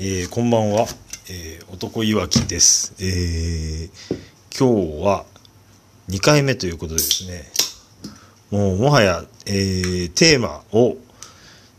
[0.00, 0.86] えー、こんばんは、
[1.28, 3.90] えー、男いわきです、えー、
[4.58, 5.26] 今日は
[6.08, 7.44] 2回目ということでですね。
[8.50, 10.96] もうもはや、えー、テーマを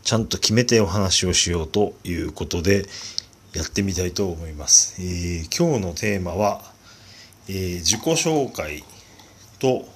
[0.04, 2.86] ちゃんと決めてお話をしようということで
[3.52, 6.62] やってみたいと思います、えー、今日のテーマは、
[7.48, 8.84] えー、自己紹介
[9.58, 9.86] と、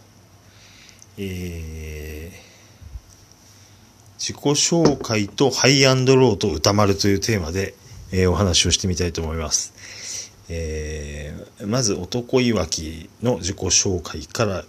[1.19, 2.48] えー
[4.19, 7.75] 自己紹介とハイアンドローと歌丸というテーマで、
[8.12, 10.33] えーお話をしてみたいと思います。
[10.48, 14.64] えーまず男いわきの自己紹介から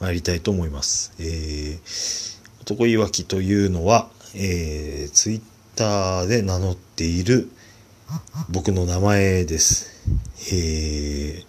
[0.00, 1.12] 参りたいと思います。
[1.18, 5.42] えー男いわきというのは、えー、ツイッ
[5.74, 7.50] ターで名乗っている
[8.50, 9.90] 僕の名前です。
[10.52, 11.42] え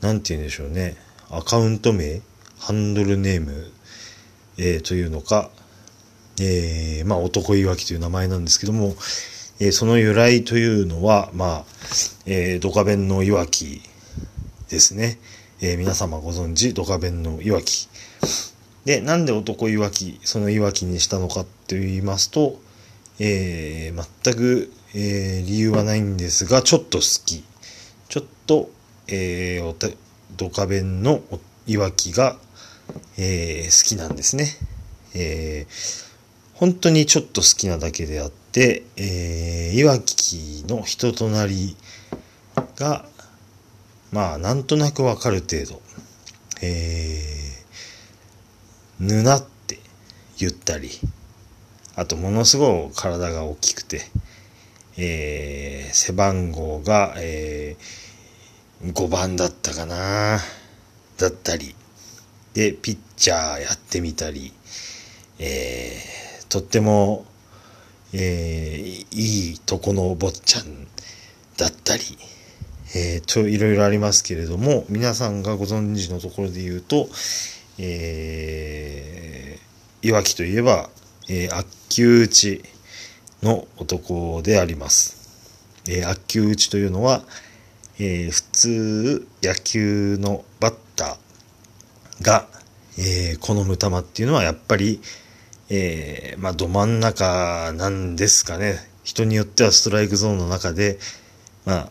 [0.00, 0.96] ー、なんて言うんでしょうね。
[1.30, 2.22] アカウント名、
[2.58, 3.70] ハンドルネーム、
[4.56, 5.50] えーというのか、
[6.40, 8.96] えーまあ、男いわきという名前なんですけども、
[9.62, 11.64] えーその由来というのは、まあ、
[12.26, 13.80] えードカベンのいわき
[14.68, 15.18] ですね。
[15.60, 17.88] えー皆様ご存知、ドカベンのいわき。
[18.84, 22.60] で、なんで男いわき、そのいわきにしたのかと言いますと、
[23.20, 27.44] えー全く、えー理由はないんですが、ちょっと好き。
[28.08, 28.68] ちょっと、
[29.06, 29.86] えーおた
[30.36, 31.22] ドカベンの
[31.68, 32.36] いわきが、
[33.16, 34.48] えー好きなんですね。
[35.14, 36.10] えー
[36.54, 41.74] 本当にちょっと好きなだけであって、でえー、いわきの人となり
[42.76, 43.06] が、
[44.12, 45.80] まあ、なんとなくわかる程度、
[46.60, 49.78] えー、ぬなって
[50.38, 50.90] 言ったり、
[51.96, 54.02] あとものすごい体が大きくて、
[54.98, 60.38] えー、背番号が、えー、5番だったかな
[61.16, 61.74] だったり、
[62.52, 64.52] で、ピッチャーやってみたり、
[65.38, 66.22] えー
[66.52, 67.24] とっても、
[68.14, 70.86] えーいいとこのお坊ちゃん
[71.56, 72.02] だったり、
[72.94, 77.08] えーといろいろありますけれども皆さんがご存知のところで言うと、
[77.78, 80.90] えー、いわきといえば、
[81.28, 82.62] えー、悪球打ち
[83.42, 85.22] の男であります。
[85.88, 87.22] えー悪球打ちというのは、
[87.98, 92.46] えー普通野球のバッターが、
[92.98, 95.00] えー好む球っていうのはやっぱり、
[95.74, 98.76] えーまあ、ど真ん中なんですかね。
[99.04, 100.98] 人によってはストライクゾーンの中で、
[101.64, 101.90] まあ、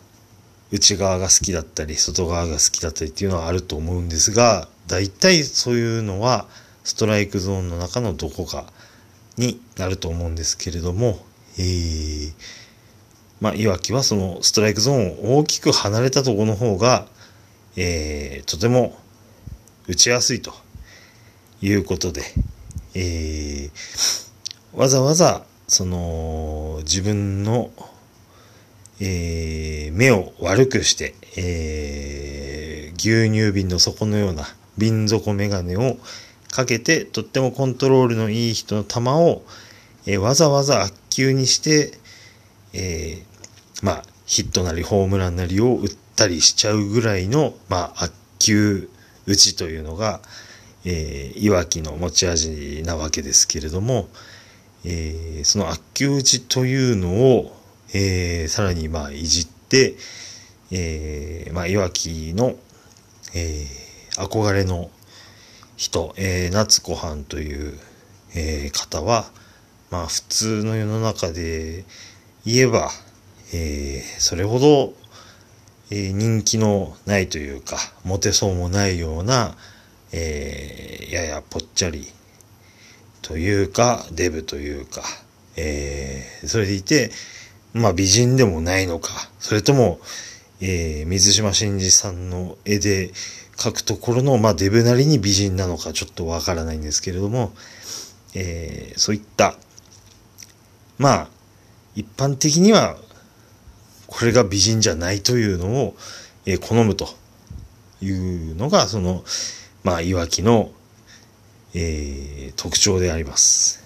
[0.72, 6.48] 内側が好きだったり、外側が好きだったりっていうのはあると思うんですが、大体そういうのは、
[6.84, 8.72] ストライクゾーンの中のどこか
[9.38, 11.18] になると思うんですけれども、
[11.58, 12.34] えー、
[13.40, 17.08] まあ、いわきはそのストライクゾーンを大きく離れたところの方が、
[17.78, 19.00] えーとても
[19.88, 20.54] 打ちやすいと
[21.64, 22.22] いうことで、
[22.96, 24.32] えー
[24.74, 27.72] わざわざその自分の、
[29.00, 34.46] えー目を悪くして、えー牛乳瓶の底のような
[34.78, 35.98] 瓶底メガネを
[36.52, 39.44] かけてとってもコントロールのいい人の球を、
[40.06, 41.94] えーわざわざ悪球にして、
[42.74, 48.90] えーまあヒットなりホームランなりを打ったりしちゃうぐらいの、まあ、悪球
[49.26, 50.22] 打ちというのが、
[50.86, 54.10] えー、いわきの持ち味なわけですけれども、
[54.84, 57.56] えーその悪球打ちというのを、
[57.94, 59.96] えーさらにまあいじって、
[60.72, 62.56] えーまあ、いわきの、
[63.36, 63.82] えー
[64.18, 64.90] 憧れの
[65.78, 67.78] 人、えー夏子藩という、
[68.36, 69.26] えー方は、
[69.90, 71.86] まあ普通の世の中で
[72.46, 72.90] 言えば、
[73.54, 74.94] えーそれほど、
[75.92, 79.56] えー人気のないというか、モテそうもないような、
[80.14, 82.08] えーややぽっちゃり
[83.22, 85.04] というか、デブというか、
[85.58, 87.12] えーそれでいて、
[87.74, 90.00] まあ美人でもないのか、それとも、
[90.62, 93.12] えー水島新司さんの絵で
[93.58, 97.54] 描くところの、まあデブなりに美人なのかちょっとわからないんですけれども、
[98.34, 99.56] えーそういった、
[100.98, 101.30] まあ、
[101.96, 102.96] 一般的には、
[104.08, 105.96] これが美人じゃないというのを、
[106.46, 107.08] えー好むと
[108.02, 109.24] いうのが、その、
[109.84, 110.72] まあ、いわきの、
[111.74, 113.82] えー特徴であります。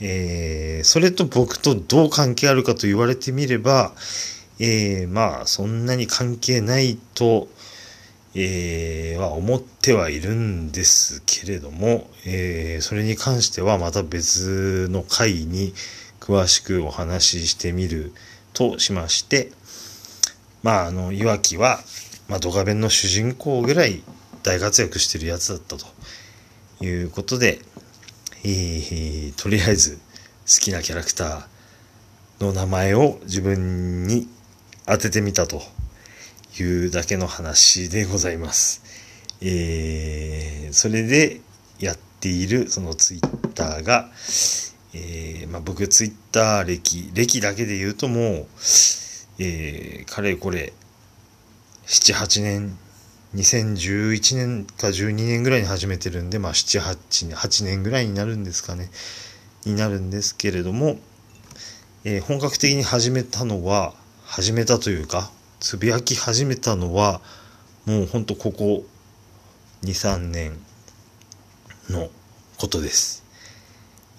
[0.00, 3.92] えーそれと僕とどう関係あるかと言われてみれば、
[4.60, 7.48] えーまあ、そんなに関係ないと、
[8.34, 15.72] えーは思ってはいるんですけれども、えーそれに関してはまた別の回に
[16.20, 18.12] 詳しくお話ししてみる
[18.52, 19.50] としまして、
[20.62, 21.80] まあ、あの、いわきは、
[22.28, 24.02] まあ、ドカベンの主人公ぐらい
[24.44, 25.86] 大活躍してるやつだったと
[26.84, 27.58] いうことで、
[28.44, 29.96] えーとりあえず
[30.46, 34.28] 好きなキャラクターの名前を自分に
[34.86, 35.62] 当ててみたと
[36.60, 38.82] いうだけの話でございます。
[39.40, 41.40] えー、それで
[41.78, 44.10] やっているそのツイッターが、
[44.92, 48.46] えー、まあ、僕ツイッター歴、歴だけで言うともう、
[49.38, 50.74] えー、かれこれ、
[51.86, 52.78] 7、8年、
[53.34, 58.90] 2011年か12年ぐらいに始めてるんで、まあ7、8, 年8年ぐらいになるんですかね、
[59.64, 60.98] になるんですけれども、
[62.04, 63.94] えー、本格的に始めたのは、
[64.24, 67.20] 始めたというか、つぶやき始めたのは、
[67.86, 68.84] もうほんとここ
[69.82, 70.56] 2、3年
[71.90, 72.08] の
[72.56, 73.24] ことです。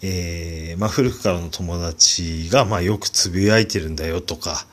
[0.01, 4.65] えー、まあ古くからの友達が、まあよくつぶやいてるんだよとか、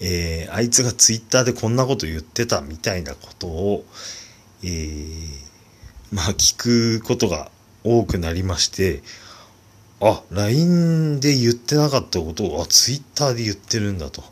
[0.00, 3.84] えー、あいつがツイッターでこんなこと言ってたみたいなことを、
[4.64, 5.28] えー、
[6.12, 7.50] まあ聞くことが
[7.84, 9.02] 多くなりまして、
[10.00, 14.22] あ、LINE で言ってなかったことを、あ、Twitter で言ってるんだと。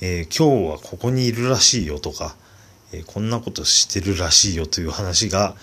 [0.00, 2.36] えー、今日はここにいるらしいよとか、
[2.92, 5.56] えー、こんなことしてるらしいよという話が、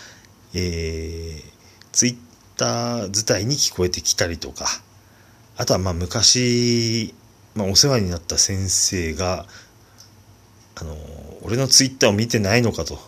[0.53, 1.43] えー、
[1.91, 4.67] Twitter 自体に聞こえてきたりとか、
[5.55, 7.15] あとはまあ昔、
[7.57, 9.47] まあ、お世話になった先生が、
[10.75, 10.95] あの、
[11.41, 12.99] 俺の Twitter を見てないのかと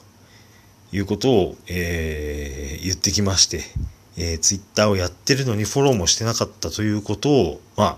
[0.92, 3.62] いうことを、えー、言ってきまして、
[4.18, 7.98] えー、ツイッターをやってるのにフォローもしてなかったということを、まあ、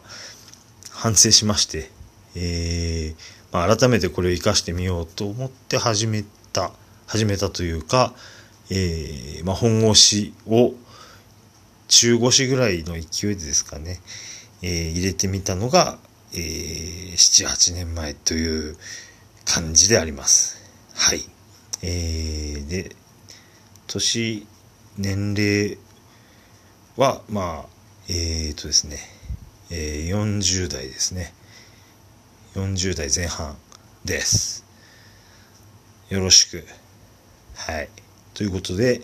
[0.89, 1.89] 反省しまして、
[2.35, 6.73] えー、まあ、改めてこれを活かしてみようと思って始めた、
[7.07, 8.13] 始めたというか、
[8.69, 10.73] えー、まあ、本腰を
[11.87, 14.01] 中腰ぐらいの勢いでですかね、
[14.61, 15.97] えー、入れてみたのが、
[16.33, 18.77] えー、7、8年前という
[19.45, 20.61] 感じであります。
[20.95, 21.21] はい。
[21.83, 22.95] えー、で、
[23.87, 24.47] 年、
[24.97, 25.77] 年齢
[26.95, 27.69] は、まあ、
[28.07, 28.97] えー、とですね、
[29.69, 31.33] えー、40代ですね。
[32.55, 33.55] 40代前半
[34.03, 34.65] です。
[36.09, 36.65] よろしく。
[37.55, 37.89] はい。
[38.33, 39.01] ということで、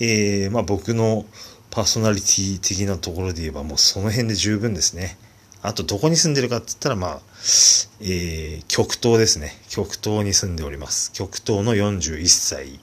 [0.00, 1.26] えー、まあ僕の
[1.70, 5.18] パーソナリティ的なところで言えばもうその辺で十分ですね。
[5.62, 7.20] あとどこに住んでるかって言ったらまあ、
[8.00, 9.60] えー、極東ですね。
[9.68, 11.12] 極東に住んでおります。
[11.12, 12.80] 極東の41歳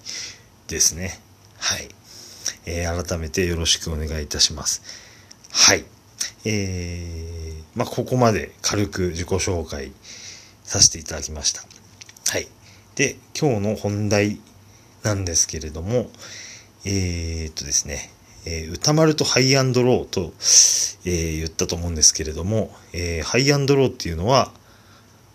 [0.68, 1.20] ですね。
[1.58, 1.88] はい。
[2.66, 4.82] えー、改めてよろしくお願いいたします。
[5.52, 5.86] はい。
[6.44, 9.92] えー、まあ、ここまで軽く自己紹介
[10.64, 11.64] させていただきました。
[12.32, 12.48] はい。
[12.96, 14.40] で、今日の本題
[15.04, 16.10] なんですけれども、
[16.84, 18.12] えー、っとですね、
[18.46, 20.34] えー、宇多丸とハイアンドローと、
[21.06, 24.52] えー、言ったと思うんですけれども、えー、ハイアンドローっていうのは、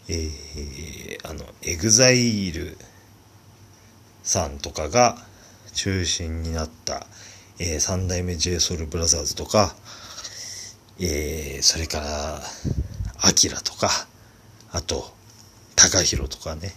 [0.08, 2.76] えー、あの、エグザイル
[4.22, 5.18] さんとかが
[5.72, 7.06] 中心になった、
[7.58, 9.74] えー、三代目 J SOUL BROTHERS とか、
[11.00, 12.40] えー、それから、
[13.22, 13.90] アキラとか、
[14.72, 15.12] あと、
[15.76, 16.74] タカヒロとかね、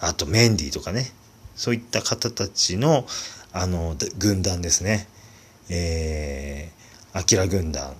[0.00, 1.12] あとメンディーとかね、
[1.54, 3.06] そういった方たちの、
[3.52, 5.08] あの、軍団ですね。
[5.70, 7.94] えー、アキラ軍団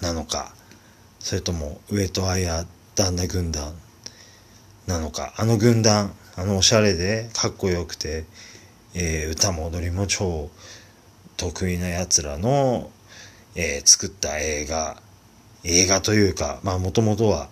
[0.00, 0.54] なのか、
[1.18, 3.74] それとも上戸彩旦那軍団
[4.86, 8.24] なのか、あの軍団、あのおしゃれでかっこよくて、
[8.94, 10.50] えー、歌も踊りも超
[11.36, 12.90] 得意な奴らの、
[13.54, 15.02] えー、作った映画、
[15.64, 17.48] 映画というか、まあもともとは、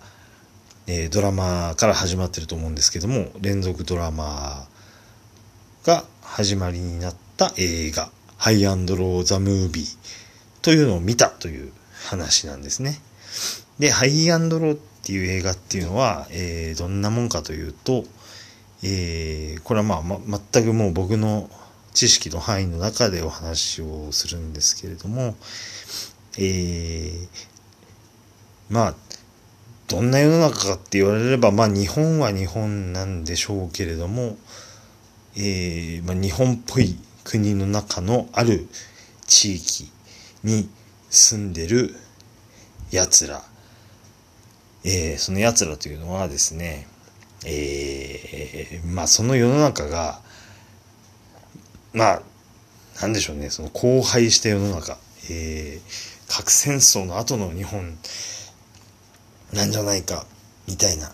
[0.87, 4.67] えー、ドラマから始まってると思うんですけども、連続ドラマ
[5.85, 8.09] が始まりになった映画、
[8.41, 9.97] ハイアンドロー・ザ・ムービー
[10.63, 11.71] というのを見たという
[12.09, 12.99] 話なんですね。
[13.77, 18.03] で、ハイアンドローっていう映画っていうのは、えー、どんなもんかというと、
[18.81, 21.51] えー、これはまあ、ま、全くもう僕の
[21.93, 25.35] 知識の範囲の中でお話をするんですけれども、
[26.39, 27.27] えー、
[28.71, 28.95] まあ、
[29.87, 34.35] どんな世の中かって言われれば、まあ日本は日本なんでしょうけれども、
[35.35, 38.67] えー、まあ、日本っぽい国の中のある
[39.27, 39.91] 地域
[40.43, 40.69] に
[41.09, 41.95] 住んでる
[42.91, 43.43] 奴ら、
[44.83, 46.87] えー、その奴らというのはですね、
[47.45, 50.19] えー、まあその世の中が、
[51.93, 52.21] まあ、
[53.01, 54.97] なんでしょうね、その荒廃した世の中、
[55.29, 57.97] えー、核戦争の後の日本
[59.53, 60.25] なんじゃないか、
[60.67, 61.11] みたいな、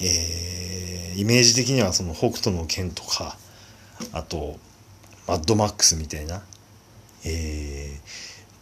[0.00, 3.36] えー、イメージ的にはその北斗の剣とか、
[4.12, 4.56] あと、
[5.28, 6.42] マッドマックスみたいな、
[7.24, 8.00] えー、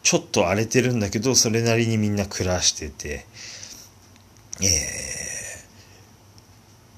[0.02, 3.24] ちょっと荒れてるんだけど、それなりにみんな暮らしてて、
[4.60, 4.66] えー、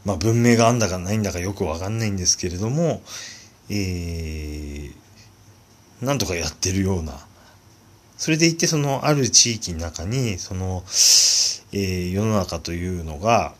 [0.06, 3.02] まあ文明があんだかないんだかよくわかんないんですけれども、
[3.68, 4.94] えー、
[6.00, 7.18] なんとかやってるような、
[8.16, 13.54] それでいて、その、ある地域の中に、その、えー、世の中というのが、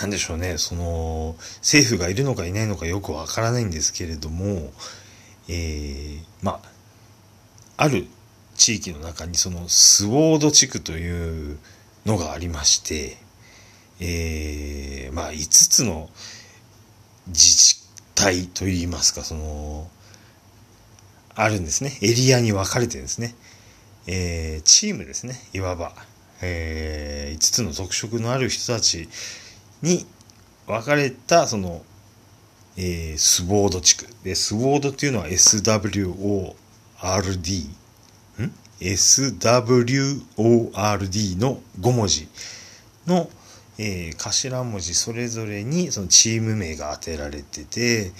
[0.00, 4.72] なんでしょうね、その、政府がいるのかいないのかよくわからないんですけれども、
[5.46, 6.60] えー、ま
[7.76, 8.06] あ、ある
[8.56, 11.58] 地域の中にそのスウォード地区という
[12.06, 13.18] のがありまして、
[14.00, 16.08] えー、まあ、5つの
[17.26, 17.76] 自治
[18.14, 19.90] 体といいますか、その、
[21.34, 21.98] あるんですね。
[22.00, 23.34] エリアに分かれてですね。
[24.06, 25.38] えー、チームですね。
[25.52, 25.92] いわば。
[26.40, 29.10] えー、5つの特色のある人たち
[29.82, 30.06] に
[30.66, 31.82] 分かれた、その、
[32.76, 34.06] えー、スウォード地区。
[34.22, 36.54] で、スウォードっていうのは SWORD。
[38.38, 40.20] ん ?SWORD
[41.38, 42.28] の5文字
[43.06, 43.28] の、
[43.78, 48.12] えー、頭文字それぞれにそのチーム名が当てられてて、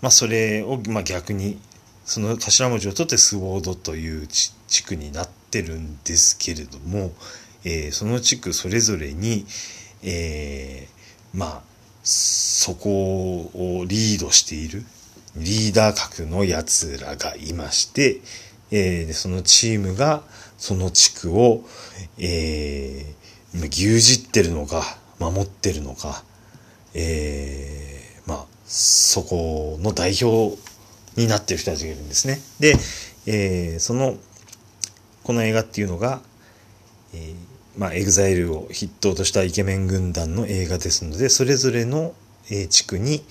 [0.00, 1.58] まあ、それを、まあ、逆に
[2.04, 4.52] その頭文字を取ってスウォードという地
[4.84, 7.12] 区になってるんですけれども、
[7.64, 9.46] えー、その地区それぞれに、
[10.04, 11.62] えー、まあ
[12.02, 12.90] そこ
[13.54, 14.84] をリードしている
[15.36, 18.20] リーダー格のやつらがいまして、
[18.70, 20.22] えー、そのチームが
[20.58, 21.64] その地区を、
[22.18, 24.82] えー、牛耳ってるのか
[25.18, 26.22] 守ってるのか、
[26.94, 30.56] えー、まあそこの代表
[31.16, 32.40] になってる人たちがいるんですね。
[32.60, 32.76] で、
[33.26, 34.16] えー、その、
[35.22, 36.20] この映画っていうのが、
[37.14, 37.34] えー、
[37.76, 42.14] まあ、エグザイルを筆頭としたイケメン軍団の映画ですので、それぞれの、
[42.68, 43.24] 地区に、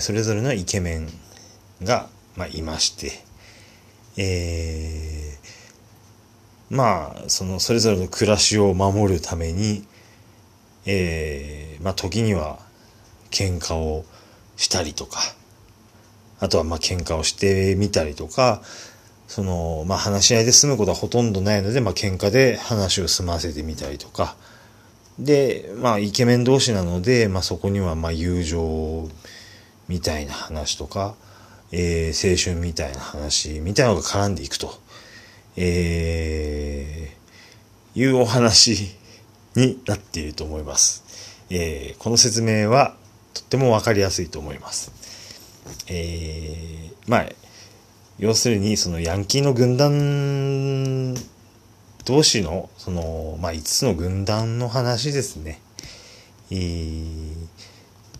[0.00, 1.08] それぞれのイケメン
[1.82, 3.12] が、まあ、いまして、
[4.16, 9.86] えー、まあ、その、それぞれの暮らしを守るために、
[10.86, 12.58] えー、まあ、時には、
[13.30, 14.04] 喧嘩を
[14.56, 15.18] したりとか、
[16.38, 18.62] あとはまあ喧嘩をしてみたりとか、
[19.32, 24.36] その、まあ話し合いで済むことはほとんどないので、まあ喧嘩で話を済ませてみたりとか、
[25.18, 29.08] で、まあイケメン同士なので、まあそこにはま友情
[29.88, 31.14] みたいな話とか、
[31.72, 34.74] えー、青春みたいな話みたいなのが絡んでいくと、
[35.56, 38.94] えー、いうお話
[39.56, 41.38] になっていると思います。
[41.48, 42.96] えー、この説明は
[43.32, 44.92] とってもわかりやすいと思います。
[45.88, 47.26] えー、まあ、
[48.22, 51.16] 要するに、そのヤンキーの軍団
[52.04, 55.60] 同士の、その、まあ、5つの軍団の話ですね。
[56.52, 57.34] えー、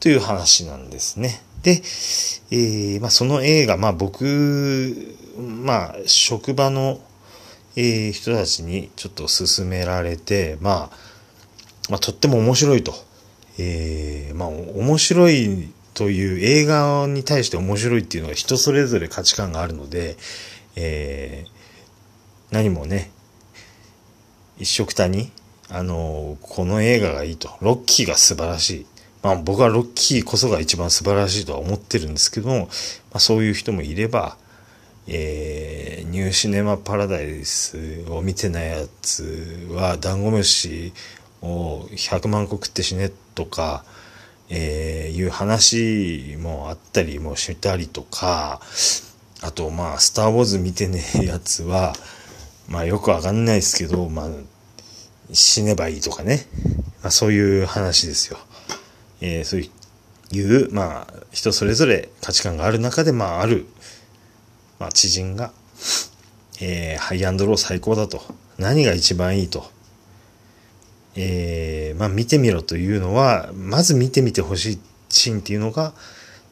[0.00, 1.40] という話なんですね。
[1.62, 1.82] で、
[2.50, 6.99] えー、まあ、その映画、まあ、僕、まあ、職場の、
[7.76, 10.97] えー、人たちにちょっと勧められて、まあ、
[11.90, 12.92] まあ、とっても面白いと。
[13.56, 20.16] えー、まあ、面白いという映画に対して面白いっていうのは人それぞれ価値観があるので、
[20.76, 23.11] えー、何もね、
[24.58, 25.30] 一色たに、
[25.68, 27.50] あの、この映画がいいと。
[27.61, 28.87] ロッキーが素晴らしい。
[29.22, 32.66] まあ僕はロッキーこそが一番素晴らしいとは思ってるんですけども、ま
[33.14, 34.37] あそういう人もいれば、
[35.06, 40.92] えー、ニューシネマパラダイスを見てないやつはダンゴムシ
[41.40, 43.84] を100万個食って死ねとか、
[44.49, 48.61] えー、いう話もあったりもしたりとか、
[49.42, 51.94] あと、まあ、スター・ウォーズ見てねえやつは、
[52.68, 54.28] まあ、よくわかんないですけど、まあ、
[55.32, 56.46] 死ねばいいとかね。
[57.02, 58.38] まあ、そういう話ですよ。
[59.20, 59.61] えー、そう
[60.30, 63.66] いう、まあ、人それぞれ価値観がある中で、まあ、ある、
[64.78, 65.52] まあ、知人が、
[66.61, 68.22] えー、ハイアンドロー最高だと。
[68.58, 69.70] 何が一番いいと。
[71.16, 75.92] えー、まあ見てみろというのは、まず見てみてほしいシーンっていうのが、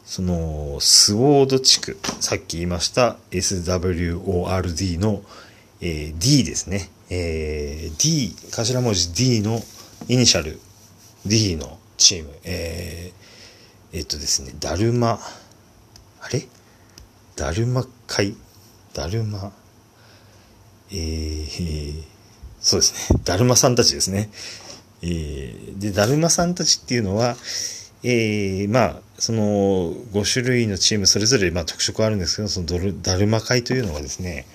[0.05, 5.23] その、スウォード地区、さっき言いました SWORD の、
[5.81, 6.90] えー、D ですね。
[7.11, 9.61] えー、D、頭文字 D の
[10.09, 10.61] イニシャル
[11.26, 15.21] D のチーム、えー、えっとですね、だるま、
[16.21, 16.47] あれ？
[17.37, 18.35] だるま会？
[18.95, 19.52] だるま、
[20.90, 22.05] えー、
[22.61, 23.21] そうですね。
[23.25, 24.31] だるまさんたちですね。
[25.02, 27.37] えー、で、だるまさんたちっていうのは、
[28.02, 32.67] えー、まあ、その5種類のチームそれぞれまあ特色あるんですけど、その
[33.02, 34.47] だるま会というのがですね、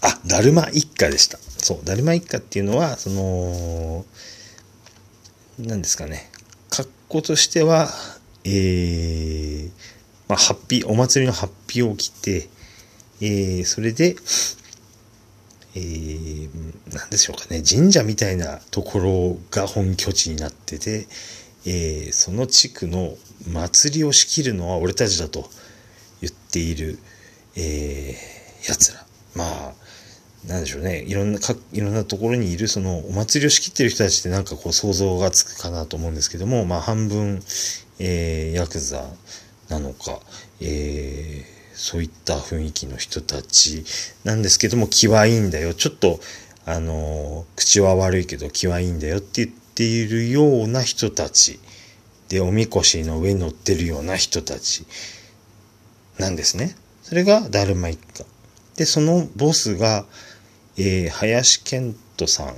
[0.00, 1.38] あ、だるま一家でした。
[1.58, 4.04] そう、だるま一家っていうのは、その、
[5.58, 6.30] 何ですかね、
[6.70, 7.88] 格好としては、
[8.44, 9.70] えー、
[10.28, 12.48] まあ、ハッピー、お祭りのハッピーを着て、
[13.20, 14.16] えー、それで、
[15.74, 16.48] えー、
[16.94, 21.06] 何でしょうかね、神社みたいなところが本拠地になってて、
[21.64, 23.14] えー、その地区の
[23.50, 25.48] 祭りを仕切るのは俺たちだと
[26.20, 26.98] 言っている、
[27.56, 29.04] えー、奴ら。
[29.34, 29.72] まあ、
[30.46, 31.02] なんでしょうね。
[31.02, 37.42] いろんな、か、いろんなところにいる、その、お祭りを仕切ってる人たちってなんかこう想像がつくかなと思うんですけども、まあ半分、
[37.98, 39.04] えー、ヤクザ
[39.68, 40.20] なのか、
[40.60, 43.84] えー、そういった雰囲気の人たち
[44.22, 45.74] なんですけども、気はいいんだよ。
[45.74, 46.20] ちょっと、
[46.64, 51.58] あの、口は悪いけど気はいいんだよって言っているような人たち。
[52.28, 54.86] で、おみこしの上に乗ってるような人たち
[56.18, 56.76] なんですね。
[57.02, 58.24] それがダルマ一家。
[58.76, 60.06] で、そのボスが、
[60.76, 62.54] えー、林健人さん。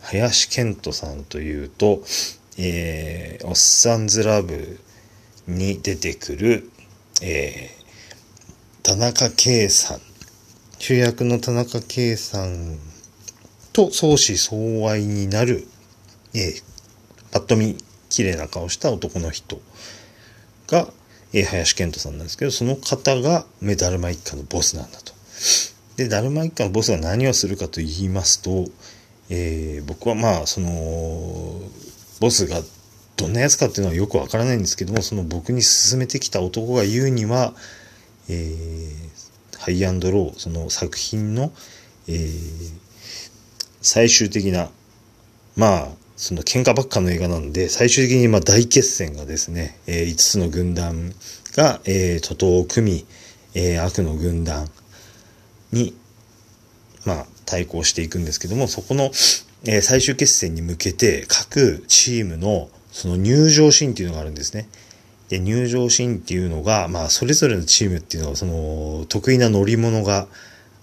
[0.00, 2.02] 林健人さんというと、
[2.58, 4.80] えー、おっさんずラブ
[5.46, 6.70] に出てくる、
[7.22, 7.77] えー、
[8.88, 10.00] 田中圭さん。
[10.78, 12.78] 主役の田中圭さん
[13.74, 15.68] と相思相愛になる、
[16.32, 16.62] えー、
[17.30, 17.76] ぱっと見
[18.08, 19.60] 綺麗な顔した男の人
[20.68, 20.88] が、
[21.34, 25.12] えー、林健人さんなんですけど、その方がメダルマ一家のボスなんだと。
[25.98, 28.68] で、ダルマ一家のボスが何をするかと言いますと、
[29.28, 31.60] えー、僕はまあ、その、
[32.20, 32.62] ボスが
[33.18, 37.52] どんなやつかっていうのはよくわからないんですけども、その僕に勧めてきた男が言うには、
[38.28, 41.52] えー、ハイアンドロー、その作品の、
[42.08, 42.72] えー、
[43.80, 44.70] 最終的な、
[45.56, 51.12] まあ、その喧嘩ばっかの映画なんで、最終的にまあ大決戦がですね、えー、5つの軍団
[51.56, 53.06] が、えー、徒党を組み、
[53.54, 54.68] えー、悪の軍団
[55.72, 55.96] に、
[57.04, 59.04] まあ、対抗していくんですけども、そこの、
[59.64, 64.68] えー、最終決戦に向けて、各チームの、その入場シーンっていうのがあるんですね。
[65.28, 70.26] で、入場シーンっていうのが、まあ、それぞれのチームっていうのは、その、得意な乗り物が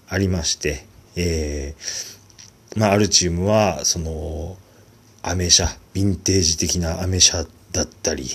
[0.08, 0.86] ありまして、
[1.16, 4.56] えー、まあ、あるチームは、その、
[5.22, 8.26] アメ車、ヴィンテージ的なアメ車だったり、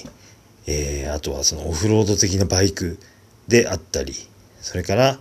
[0.68, 3.00] えー、あとはそのオフロード的なバイク
[3.48, 4.14] であったり、
[4.60, 5.18] それから、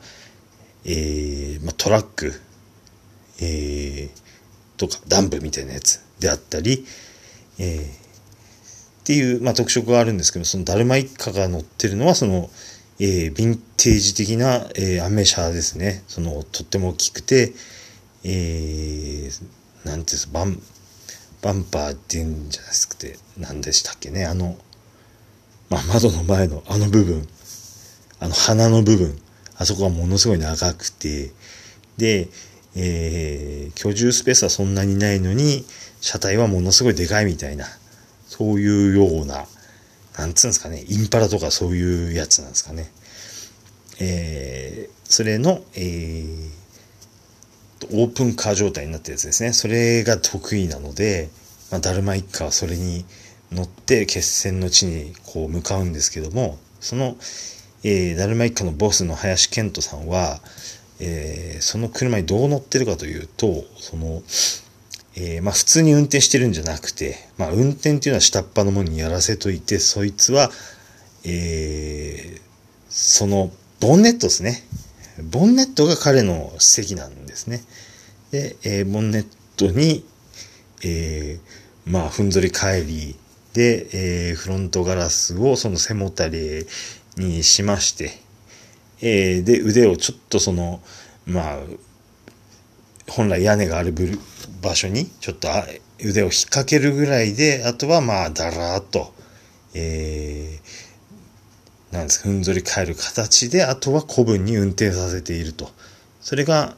[0.85, 2.33] えー、まあ、トラック、
[3.41, 6.85] えー、とかダンプみたいなやつであったり、
[7.59, 8.00] えー、
[9.01, 12.51] っていう、まあ、特色があるんですけど、そのダルマ一家が乗ってるのは、その、
[12.99, 16.05] えー、ヴィンテージ的な、えー、アメ車ですね。
[16.07, 17.53] その、とっても大きくて、
[18.25, 20.63] えー、なんていうんですかバン、
[21.43, 24.59] バンパーっていうんじゃなくて、何でしたっけね、あの、
[25.71, 27.27] まあ、窓の前のあの部分、
[28.19, 29.19] あの鼻の部分、
[29.57, 31.33] あそこがものすごい長くて、
[31.97, 32.29] で、
[32.77, 35.65] えー、居住スペースはそんなにないのに、
[36.01, 37.67] 車体はものすごいでかいみたいな、
[38.41, 39.45] そういうような、
[40.17, 42.91] なんつうんですかね、インパラとかそういうやつなんですかね。
[44.01, 49.53] えー、それの、えー、オープンカー状態になったやつですね。
[49.53, 51.29] それが得意なので、
[51.71, 53.05] まあ、ダルマ一家はそれに
[53.53, 57.19] 乗って決戦の地にこう向かうんですけども、その、
[57.85, 60.41] えー、ダルマ一家のボスの林健人さんは、
[60.99, 64.23] えー、その車にどう乗ってるかというと、その、
[65.17, 70.51] えー、まあ普通に運転してるんじゃなくて、まあ運転っていうのは下っ端の者にやらせといて、そいつは、
[71.25, 72.41] えー、
[72.89, 74.63] その、ボンネットですね。
[75.23, 77.63] ボンネットが彼の席なんですね。
[78.31, 80.05] で、えー、ボンネットに、
[80.83, 83.17] えー、まあ、ふんぞり返り
[83.53, 86.65] で、えー、フロントガラスをその背もたれ
[87.17, 88.13] にしまして、
[89.03, 90.81] えー、で、腕をちょっとその、
[91.27, 91.59] まあ、
[93.09, 93.93] 本来屋根がある
[94.61, 95.49] 場所にちょっと
[96.03, 99.13] 腕を引っ掛けるぐらいで、あとはまあ、だらーっと、
[99.75, 105.71] えー、なんですか、ふんぞり返る形で、あとは古文に運転させていると。
[106.21, 106.77] それが、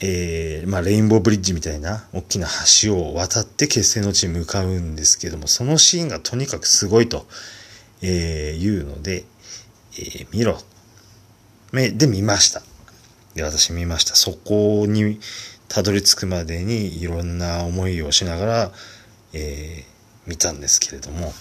[0.00, 2.48] えー、まあ、レインボーブリッジみたいな大きな
[2.82, 7.26] 橋を渡って決戦の地に向かうんですけども、そのシーンがとにかくすごいと、
[8.02, 9.24] えー、言うので、
[9.92, 10.58] えー、見ろ。
[11.72, 12.62] で、見ました。
[13.34, 14.14] で、私見ました。
[14.14, 15.18] そこに
[15.74, 18.72] たどり着くまでにいろんな思いをしながら、
[19.32, 21.32] えー、見たんですけれども、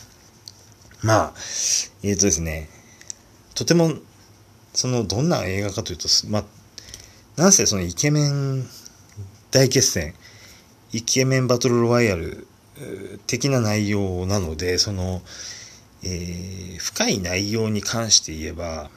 [1.04, 1.34] まあ、
[2.02, 2.67] えっ、ー、とですね、
[3.54, 3.93] とても、
[4.74, 6.46] その、どんな映画かというと、まあ、
[7.36, 8.67] なんせそのイケメン
[9.52, 10.15] 大決戦、
[10.93, 12.48] イケメンバトルロワイヤル
[13.28, 15.22] 的な内容なので、その、
[16.02, 18.89] えー、深い内容に関して言えば、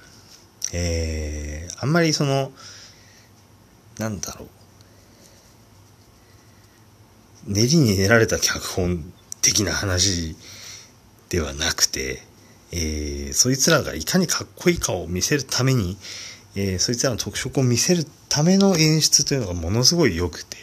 [0.72, 2.52] えー、あんまりその、
[3.98, 4.48] なんだろう、
[7.46, 10.36] 練りに練られた脚本的な話
[11.28, 12.22] ではなくて、
[12.72, 15.96] えー、そいつらがいかにかっこいいかを見せるために、
[16.56, 20.56] えー、そいつらの特色を見せるための演出というのがものすごい良くて、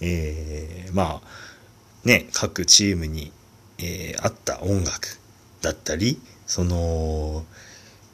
[0.00, 3.32] えー、まあ、ね、各チームに、
[3.78, 5.18] えー、合った音楽
[5.62, 7.44] だったり、その、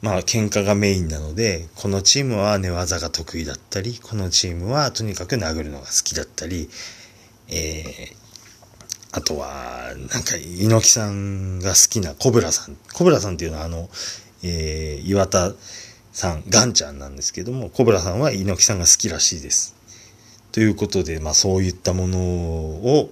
[0.01, 6.69] まあ喧嘩がメインなので、このチームは寝技が得意だったり、このチームはとにかく殴るのが好きだったり、
[7.49, 8.15] えー、
[9.11, 12.77] あとは、なんか、猪木さんが好きなコブラさん。
[12.93, 13.89] コブラさんっていうのはあの、
[14.43, 15.53] えー、岩田
[16.13, 19.75] さん、ガンちゃんなんですけども、コブラさんは猪木さんが好きらしいです。
[20.51, 23.11] ということで、まあそういったものを、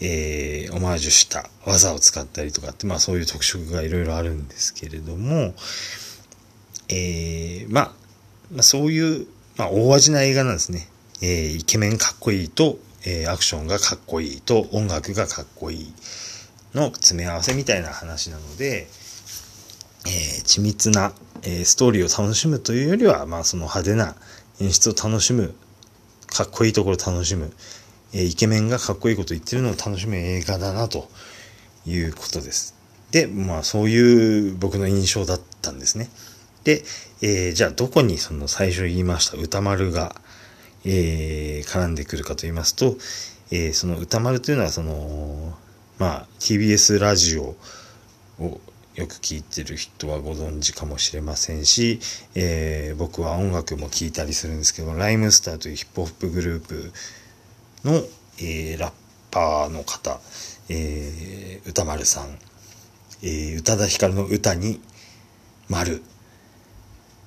[0.00, 5.54] えー、オマージュした技を使ったりとかって、まあそういう特色がいろいろあるんですけれども、
[6.88, 7.92] えー、まあ、
[8.52, 9.26] まあ、そういう、
[9.56, 10.88] まあ大味な映画なんですね。
[11.20, 12.78] えー、イケメンかっこいいと、
[13.08, 15.92] えー、アクションがかっこいいと、音楽がかっこいい
[16.74, 18.86] の詰め合わせみたいな話なので、
[20.06, 24.14] えー、緻密な、えー、ストーリーを楽しむというよりは、まあその派手な
[24.60, 25.54] 演出を楽しむ
[26.26, 27.50] かっこいいところ楽しむ、
[28.12, 31.08] えー、イケメンがかっこいいこと言ってるのを楽しむ映画だなと
[31.86, 32.74] いうことです。
[33.10, 36.10] で、まあそういう僕の印象だったんですね。
[36.64, 36.84] で、
[37.22, 40.14] えー、じゃあどこにその最初言いました歌丸が、
[40.90, 42.96] えー、絡んでくるかと言いますと、
[43.50, 45.52] えー、その歌丸というのはその、
[45.98, 47.56] まあ TBS ラジオ
[48.40, 48.60] を
[48.94, 52.00] よく聴いてる人はご存知かもしれませんし、
[52.34, 56.92] えー、僕は音楽も聴いたりするんですけど、ライムスターというヒップホップグループ
[57.84, 57.92] の、
[58.38, 58.92] えー、ラッ
[59.30, 60.20] パーの方、
[60.70, 62.38] えー、歌丸さん、
[63.22, 64.80] えー、宇多田ヒカルの歌に
[65.68, 66.02] 丸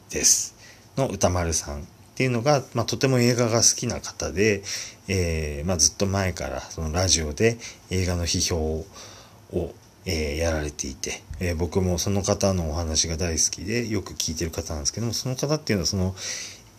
[0.09, 0.55] です。
[0.97, 1.87] の歌丸さん
[2.21, 4.61] っていうのが、まあ、とても映画が好きな方で、
[5.07, 7.57] えーまあ、ずっと前からそのラジオで
[7.89, 16.15] 映画の批評をえー、やられていて、えー、僕もその方のお話が大好きでよく聞いてる方なんですけどもその方っていうのはその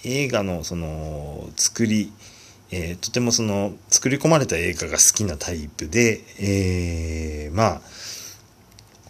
[0.03, 2.13] 映画のその作り、
[2.73, 7.81] え、とてもその作り込まれた映画が好きなタイプで、え、まあ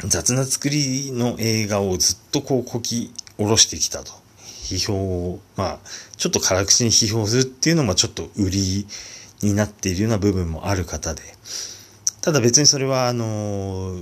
[0.07, 4.22] 雑な作りの映画をずっとこうこき下ろしてきたと。
[4.75, 5.79] 批評を、まあ、
[6.17, 8.87] ちょっと辛口に批評するっていうのもちょっと売り
[9.43, 11.23] になっているような部分もある方で、
[12.21, 13.97] ただ別にそれは、あの、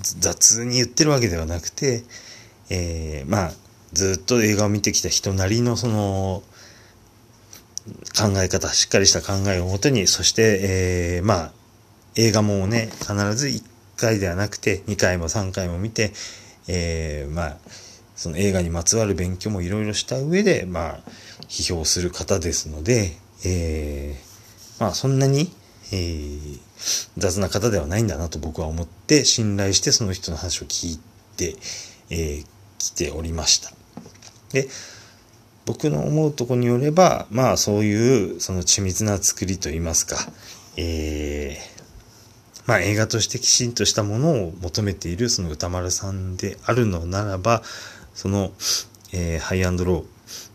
[0.00, 2.02] 雑に言ってるわけではなくて、
[2.70, 3.52] えー、まあ、
[3.92, 6.42] ずっと映画を見てきた人なりのその、
[8.16, 11.52] 考え方、しっかりした考えをもとに、そして、えー、まあ、
[12.16, 13.62] 映画もね、必ず1
[13.96, 16.12] 回ではなくて、2回も3回も見て、
[16.68, 17.56] えー、まあ、
[18.22, 20.98] その映画にまつわる勉強もいろいろした上で、まあ、
[21.48, 25.52] 批評する方ですので、えー、まあ、そんなに、
[25.92, 26.60] えー、
[27.16, 31.00] 雑な方ではないんだなと僕は思って信頼してその人の話を聞い
[31.36, 31.56] て、
[32.10, 32.46] えー、
[32.78, 33.72] 来ておりました。
[34.52, 34.68] で、
[35.66, 40.16] 僕の思うとこによれば、まあそういうその緻密な作りといいますか、
[40.76, 47.64] えー、まあ映画としてきちんとしたものを求めているその歌丸さんであるのならば、
[48.14, 48.52] その、
[49.12, 50.04] えー、ハイアンドロー、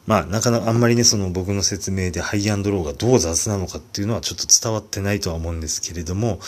[0.08, 6.39] まあ、なかなかあんまりね、その僕の説明でハイアンドローがどう雑なのかっていうのはちょっと伝わってないとは思うんですけれども、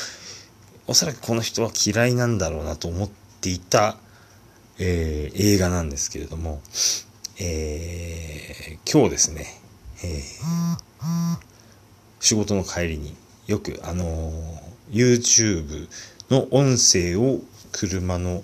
[0.88, 3.10] おそらくこの人は嫌いなんだろうなと思っ
[3.41, 3.98] ていた、
[4.80, 6.62] えー、映画なんですけれども、
[7.39, 9.45] えー、今日ですね、
[10.04, 11.38] えー、
[12.22, 13.15] 仕事の帰りに
[13.48, 15.89] よくあのー、YouTube
[16.30, 17.41] の音声を
[17.72, 18.41] 車の、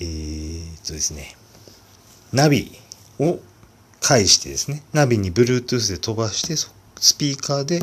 [0.00, 1.36] えー、とですね、
[2.32, 2.72] ナビ
[3.18, 3.38] を
[4.00, 7.80] 返してですね、ナビに Bluetooth で飛ばして、スピーカーで、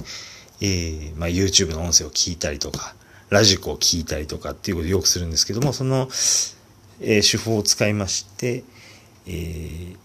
[0.61, 2.95] えー、まあ、YouTube の音声を聞いたりとか、
[3.29, 6.09] ラジコを聞いたりとかっていうことをよくするんですけども、その、
[6.99, 8.63] えー、手法を使いまして、
[9.27, 9.97] えー、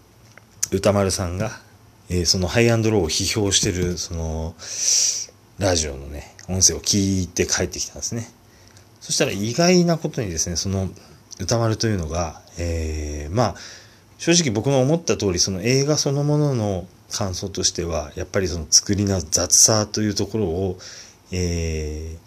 [0.71, 1.51] 歌丸さんが、
[2.09, 4.55] えー、そのハイアンドローを批評してる、その、
[5.57, 8.29] ラジオのね、音声を聞いて帰ってきたんですね。
[9.01, 10.89] そしたら意外なことにですね、その
[11.39, 13.55] 歌丸というのが、えー、まあ、
[14.17, 20.77] 正直僕の思った通りその映画そのものの感想としてはやっぱりその作りの雑さというところを、
[21.31, 22.17] え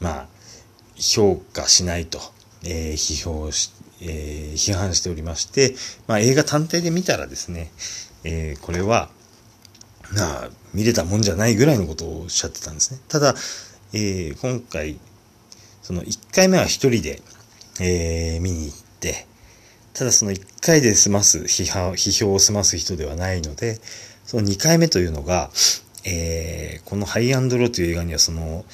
[0.00, 0.26] ー、まあ
[0.96, 2.18] 評価しないと、
[2.64, 3.72] えー、批評し、
[4.02, 5.74] えー、批判しておりまして、
[6.06, 7.70] まあ、映画単体で見たらですね、
[8.24, 9.08] えー、これは
[10.14, 13.00] まあ見れたもんじゃないぐらいのことをおっしゃってたんですね。
[13.08, 13.34] ただ、
[13.92, 14.98] えー、今回
[15.82, 17.22] その1回目は一人で、
[17.80, 19.26] えー、見に行って
[19.94, 23.80] ただその1回で済ます批判、批評を済ます人ではないので、
[24.24, 25.50] その2回目というのが、
[26.04, 28.64] えー、このハイアンドローという映画にはその、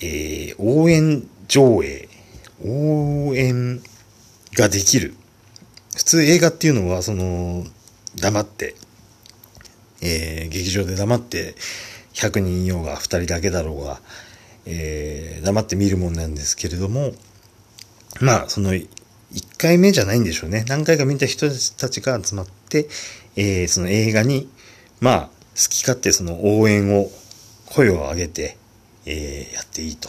[0.00, 2.08] えー、応援上映、
[2.64, 3.80] 応援
[4.54, 5.14] ができる。
[5.96, 7.64] 普通映画っていうのはその、
[8.16, 8.74] 黙って、
[10.02, 11.54] えー、劇場で黙って
[12.14, 14.00] 100人いようが2人だけだろうが、
[14.66, 17.12] えー、黙って見るもんなんですけれども、
[18.20, 18.72] まあ、その
[19.60, 20.64] 回目じゃないんでしょうね。
[20.68, 22.88] 何回か見た人たちが集まって、
[23.36, 24.48] えー、その映画に、
[25.00, 25.30] まあ、好
[25.68, 27.10] き勝手その応援を、
[27.66, 28.56] 声を上げて、
[29.06, 30.08] えー、やっていいと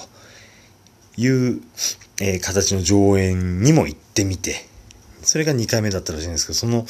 [1.17, 1.61] いう、
[2.19, 4.65] えー、形の上演にも行ってみて、
[5.21, 6.85] それが2回目だったらしいんですけど、その、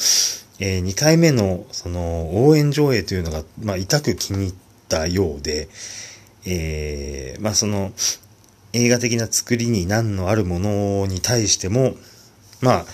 [0.60, 4.54] えー、2回目のその応援上映というのが、まあ、痛く気に入っ
[4.88, 5.68] たようで、
[6.46, 7.92] えー、まあその
[8.72, 11.94] 映画的な作りに難のあるものに対しても、
[12.62, 12.84] まあ、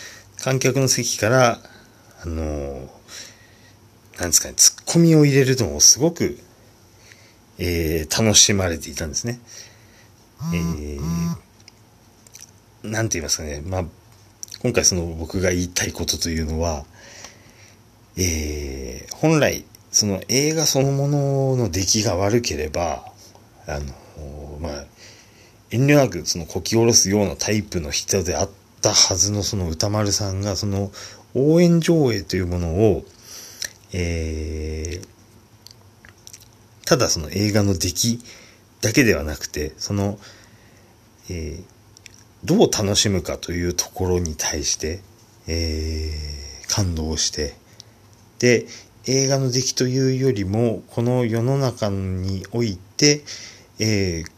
[0.43, 1.61] 観客の席から、
[2.23, 2.89] あのー、
[4.19, 6.39] なんですかね、ツッコミを入れるのをすごく、
[7.59, 9.39] えー、楽しまれていたんですね。
[10.55, 11.01] えー、
[12.91, 13.85] なんて言いますかね、まあ、
[14.63, 16.87] 今回その僕が言いたいことというのは、
[18.17, 23.05] えー、本来、その映画そのものの出来が悪ければ、
[23.67, 24.85] あの、まあ、
[25.71, 30.91] 遠慮なくそのこき下ろすようなタイプの人であったはずのその歌丸さんが、その
[31.35, 33.05] 応援上映というものを、
[33.93, 35.09] えー、
[36.87, 38.21] ただその映画の出来
[38.81, 40.19] だけではなくて、その、
[41.31, 41.65] えー、
[42.45, 45.01] どう楽しむかというところに対して、
[45.47, 47.55] えー、感動して、
[48.39, 48.67] で、
[49.07, 53.23] 映画の出来というよりも、この世の中において、
[53.79, 54.31] えー、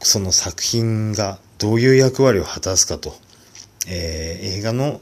[0.00, 3.14] その作品がどういう役割を果たすかと、
[3.86, 5.00] えー、映画の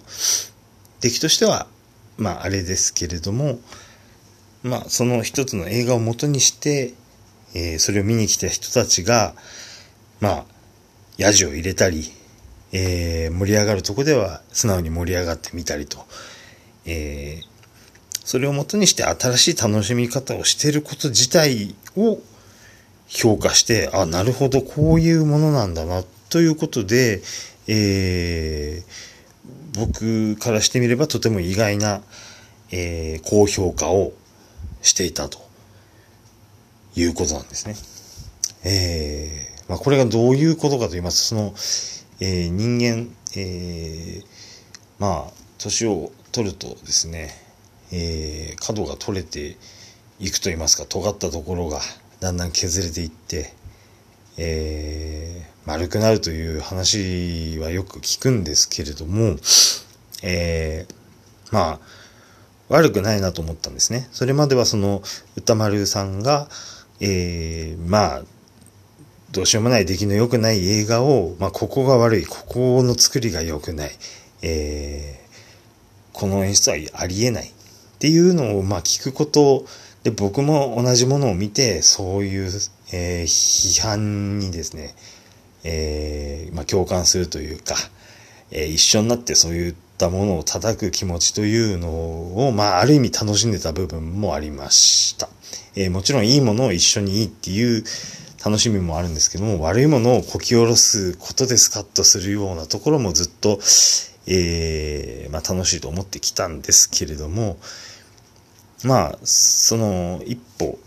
[1.00, 1.66] 出来としては、
[2.18, 3.58] まああれですけれども、
[4.62, 6.94] まあその一つの映画を元にして、
[7.54, 9.34] えー、それを見に来た人たちが、
[10.20, 10.44] まあ、
[11.16, 12.04] ヤジを入れたり、
[12.72, 16.04] えー、盛り上がるとこでは素直に盛り上がってみたりと、
[16.84, 17.46] えー、
[18.24, 22.18] それをもとにして新しい楽しみ方をしていること自体を
[23.06, 27.22] 評価して、あ、なるほど、こういうものなんだなっ、ということで、
[27.68, 32.02] えー、僕からしてみればとても意外な、
[32.70, 34.12] えー、高評価を
[34.82, 35.38] していたと
[36.94, 37.74] いうことなんですね。
[38.64, 41.54] えー、まあ、これがどういうことかと言いますと、その、
[42.20, 44.24] えー、人間、えー、
[44.98, 47.30] まあ、年を取るとですね、
[47.92, 49.56] えー、角が取れて
[50.18, 51.80] いくと言いますか、尖ったところが
[52.20, 53.52] だんだん削れていって、
[54.38, 59.36] えー、丸くなるという話はよく聞くんですけれども、
[60.22, 60.94] えー、
[61.52, 61.80] まあ、
[62.68, 64.08] 悪くないなと思ったんですね。
[64.12, 65.02] それまではその
[65.36, 66.48] 歌丸さんが、
[67.00, 68.22] えー、まあ、
[69.32, 73.90] どうしようもない出来の良くない映画を、まあ、ここが悪い、ここの作りが良くない、
[74.42, 75.36] えー、
[76.12, 77.52] この演出はありえないっ
[77.98, 79.66] ていうのを、まあ、聞くこと
[80.04, 82.50] で、僕も同じものを見て、そういう、
[82.92, 84.94] えー、批判にですね、
[85.68, 87.74] えー、まあ、共感するというか、
[88.52, 95.28] えー、一緒になってそういったものを叩く気持ちというのを、まあ、ある意味楽しんでた部分もありました。
[95.74, 97.84] えもちろんいいものを一緒にいいっていう
[98.44, 103.58] 楽しみもあるんですけども、悪いものをこき下ろすことでスカッとするようなところもずっと、
[104.28, 107.58] えまあ、楽しいと思ってきたんですけれども、
[108.84, 110.78] まあ、その、一歩、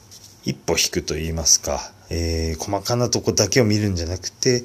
[0.46, 4.64] 一歩引くと言いますか、えー、細かなとこだけを見るんじゃなくて、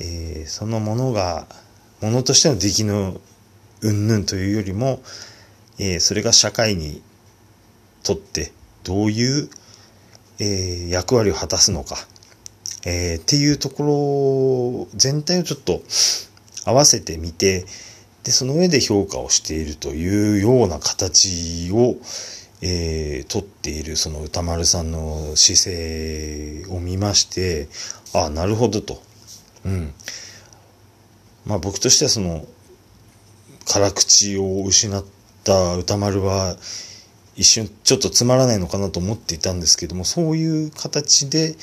[0.00, 1.46] えー、そのものが、
[2.00, 3.20] ものとしての出来の
[3.82, 5.00] 云々というよりも、
[5.78, 7.02] えー、それが社会に
[8.02, 8.52] とって
[8.84, 9.48] どういう、
[10.38, 11.96] え、役割を果たすのか、
[12.84, 15.82] え、っていうところ全体をちょっと
[16.64, 17.66] 合わせてみて、
[18.24, 21.96] で、その上で評価をしているというような形を、
[22.62, 27.68] えー、撮っているその歌丸さんの姿勢を見まして、
[28.14, 29.02] ああ、なるほどと。
[29.64, 29.92] うん。
[31.44, 32.46] まあ僕としてはその、
[33.66, 35.04] 辛口を失っ
[35.44, 36.56] た歌丸は、
[37.36, 41.56] 一瞬ちょっとつまらないのかなと思っていたんですけども、そういう形で、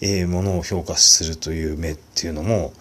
[0.00, 2.72] えー、ものを評価するという目っていうのも、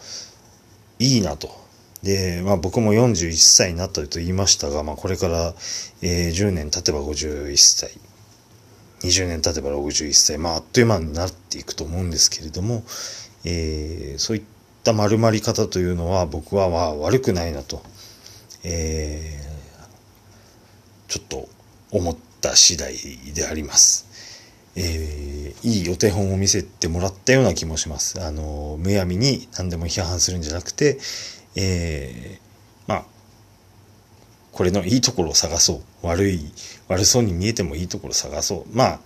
[0.98, 1.61] いいなと。
[2.04, 5.54] で、まあ僕も41歳になったと言いましたが、まあこれから、
[6.02, 7.92] えー、10年経てば51歳、
[9.02, 12.84] 20年経てば61歳、まああっという間になっていくと思うんですけれども、
[13.46, 14.44] えー、そういっ
[14.84, 17.84] た丸まり方というのは僕はまあ悪くないなと、
[18.64, 21.48] えー、ちょっと
[21.92, 22.96] 思った次第
[23.34, 24.11] であります。
[24.76, 28.22] えー、いいお手本を見せてもらったような気もします。
[28.22, 30.98] あの、むやみに何でも批判するんじゃなくて、
[31.56, 33.06] えー、まあ、
[34.52, 36.08] これのいいところを探そう。
[36.08, 36.52] 悪い、
[36.88, 38.76] 悪そうに見えてもいいところを探そう。
[38.76, 39.00] まあ、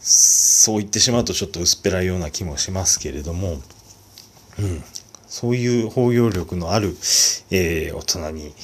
[0.00, 3.58] そう言ってしまうとちょっと薄っぺらいような気もしますけれども、
[4.58, 4.82] うん、
[5.28, 6.88] そういう包容力のある、
[7.50, 8.54] えー、大人に、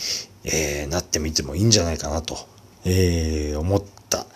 [0.44, 2.36] えー、なってみてもいいんじゃないかなと、
[2.84, 4.26] えー、思った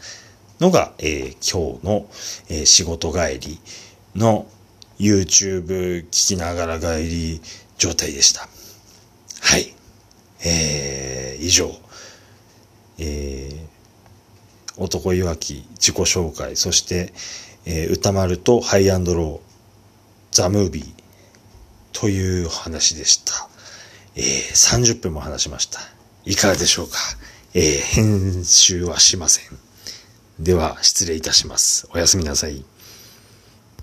[0.61, 2.07] のが、えー、今日の、
[2.49, 3.61] えー、仕事帰り
[4.15, 4.47] の
[4.99, 7.41] YouTube 聞きながら帰り
[7.79, 8.49] 状態でした。
[9.41, 9.75] はい。
[10.45, 11.71] えー、以上、
[12.99, 17.13] えー、男いわき自己紹介、そして、
[17.65, 20.93] えー、歌丸とハイアンドロー、ザ・ムービー
[21.93, 23.49] という話でした。
[24.17, 25.81] えー、30分も話しました。
[26.27, 26.99] いかがでしょうか？
[27.55, 29.45] えー、編集はしません。
[30.41, 31.87] では、失礼いたします。
[31.93, 32.65] おやすみなさい。